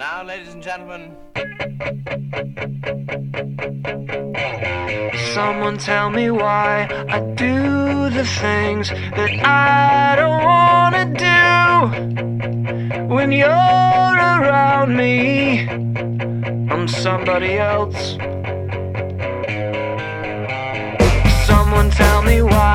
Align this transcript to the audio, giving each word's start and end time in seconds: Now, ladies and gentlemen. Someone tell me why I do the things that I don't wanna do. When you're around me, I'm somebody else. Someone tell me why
Now, 0.00 0.22
ladies 0.22 0.54
and 0.54 0.62
gentlemen. 0.62 1.14
Someone 5.34 5.76
tell 5.76 6.08
me 6.08 6.30
why 6.30 6.88
I 7.10 7.20
do 7.34 8.08
the 8.08 8.24
things 8.24 8.88
that 8.88 9.30
I 9.44 10.16
don't 10.16 10.42
wanna 10.52 11.04
do. 11.28 13.14
When 13.14 13.30
you're 13.30 14.16
around 14.36 14.96
me, 14.96 15.68
I'm 16.70 16.88
somebody 16.88 17.58
else. 17.58 18.16
Someone 21.46 21.90
tell 21.90 22.22
me 22.22 22.40
why 22.40 22.69